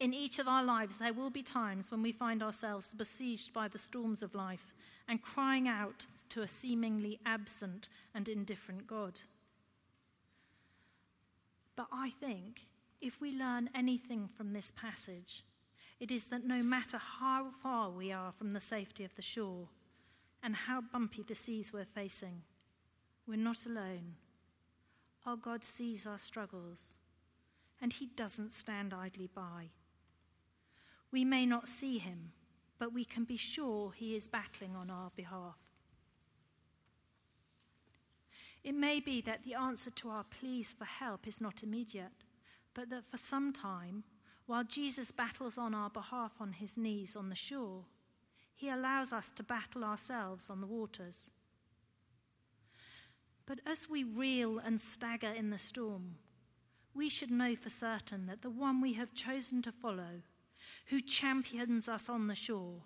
In 0.00 0.14
each 0.14 0.38
of 0.38 0.48
our 0.48 0.64
lives, 0.64 0.96
there 0.96 1.12
will 1.12 1.28
be 1.28 1.42
times 1.42 1.90
when 1.90 2.00
we 2.00 2.10
find 2.10 2.42
ourselves 2.42 2.94
besieged 2.94 3.52
by 3.52 3.68
the 3.68 3.76
storms 3.76 4.22
of 4.22 4.34
life 4.34 4.72
and 5.06 5.20
crying 5.20 5.68
out 5.68 6.06
to 6.30 6.40
a 6.40 6.48
seemingly 6.48 7.20
absent 7.26 7.90
and 8.14 8.30
indifferent 8.30 8.86
God. 8.86 9.20
But 11.76 11.88
I 11.92 12.12
think 12.18 12.62
if 13.02 13.20
we 13.20 13.32
learn 13.32 13.68
anything 13.74 14.30
from 14.34 14.54
this 14.54 14.72
passage, 14.74 15.44
it 16.00 16.10
is 16.10 16.28
that 16.28 16.46
no 16.46 16.62
matter 16.62 16.96
how 16.96 17.48
far 17.62 17.90
we 17.90 18.10
are 18.10 18.32
from 18.32 18.54
the 18.54 18.60
safety 18.60 19.04
of 19.04 19.14
the 19.16 19.22
shore 19.22 19.68
and 20.42 20.56
how 20.56 20.80
bumpy 20.80 21.22
the 21.22 21.34
seas 21.34 21.74
we're 21.74 21.84
facing, 21.84 22.40
we're 23.26 23.36
not 23.36 23.66
alone. 23.66 24.14
Our 25.26 25.36
God 25.36 25.64
sees 25.64 26.06
our 26.06 26.18
struggles, 26.18 26.94
and 27.80 27.92
He 27.92 28.06
doesn't 28.06 28.52
stand 28.52 28.92
idly 28.92 29.28
by. 29.34 29.70
We 31.10 31.24
may 31.24 31.46
not 31.46 31.68
see 31.68 31.98
Him, 31.98 32.32
but 32.78 32.92
we 32.92 33.04
can 33.04 33.24
be 33.24 33.36
sure 33.36 33.92
He 33.92 34.14
is 34.16 34.28
battling 34.28 34.76
on 34.76 34.90
our 34.90 35.10
behalf. 35.16 35.56
It 38.64 38.74
may 38.74 38.98
be 38.98 39.20
that 39.20 39.44
the 39.44 39.54
answer 39.54 39.90
to 39.90 40.08
our 40.08 40.24
pleas 40.24 40.74
for 40.76 40.86
help 40.86 41.28
is 41.28 41.40
not 41.40 41.62
immediate, 41.62 42.24
but 42.72 42.88
that 42.88 43.10
for 43.10 43.18
some 43.18 43.52
time, 43.52 44.04
while 44.46 44.64
Jesus 44.64 45.10
battles 45.10 45.58
on 45.58 45.74
our 45.74 45.90
behalf 45.90 46.32
on 46.40 46.52
his 46.52 46.76
knees 46.76 47.14
on 47.16 47.28
the 47.28 47.34
shore, 47.34 47.84
he 48.54 48.68
allows 48.68 49.12
us 49.12 49.30
to 49.32 49.42
battle 49.42 49.84
ourselves 49.84 50.48
on 50.48 50.60
the 50.60 50.66
waters. 50.66 51.30
But 53.46 53.60
as 53.66 53.88
we 53.88 54.04
reel 54.04 54.58
and 54.58 54.80
stagger 54.80 55.30
in 55.30 55.50
the 55.50 55.58
storm, 55.58 56.16
we 56.94 57.08
should 57.08 57.30
know 57.30 57.56
for 57.56 57.70
certain 57.70 58.26
that 58.26 58.42
the 58.42 58.50
one 58.50 58.80
we 58.80 58.94
have 58.94 59.14
chosen 59.14 59.60
to 59.62 59.72
follow, 59.72 60.22
who 60.86 61.00
champions 61.00 61.88
us 61.88 62.08
on 62.08 62.28
the 62.28 62.34
shore, 62.34 62.82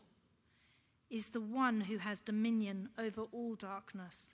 is 1.11 1.31
the 1.31 1.41
one 1.41 1.83
who 1.83 1.99
has 1.99 2.21
dominion 2.21 2.89
over 2.99 3.23
all 3.33 3.55
darkness, 3.55 4.33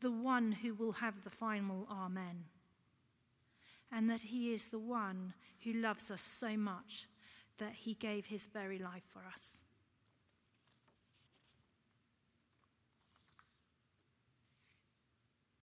the 0.00 0.10
one 0.10 0.52
who 0.52 0.74
will 0.74 0.92
have 0.92 1.22
the 1.22 1.30
final 1.30 1.86
Amen, 1.90 2.44
and 3.90 4.08
that 4.08 4.22
he 4.22 4.52
is 4.52 4.68
the 4.68 4.78
one 4.78 5.34
who 5.62 5.72
loves 5.72 6.10
us 6.10 6.22
so 6.22 6.56
much 6.56 7.06
that 7.58 7.72
he 7.72 7.94
gave 7.94 8.26
his 8.26 8.46
very 8.46 8.78
life 8.78 9.04
for 9.12 9.22
us. 9.32 9.61